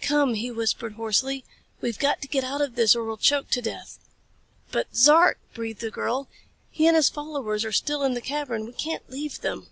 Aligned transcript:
"Come," 0.00 0.34
he 0.34 0.48
whispered, 0.52 0.92
hoarsely. 0.92 1.44
"We've 1.80 1.98
got 1.98 2.22
to 2.22 2.28
get 2.28 2.44
out 2.44 2.60
of 2.60 2.76
this 2.76 2.94
or 2.94 3.02
we'll 3.02 3.16
choke 3.16 3.50
to 3.50 3.60
death." 3.60 3.98
"But 4.70 4.94
Zark," 4.94 5.40
breathed 5.54 5.80
the 5.80 5.90
girl, 5.90 6.28
"He 6.70 6.86
and 6.86 6.94
his 6.94 7.08
followers 7.08 7.64
are 7.64 7.72
still 7.72 8.04
in 8.04 8.14
the 8.14 8.20
cavern. 8.20 8.64
We 8.64 8.72
can't 8.72 9.10
leave 9.10 9.40
them." 9.40 9.66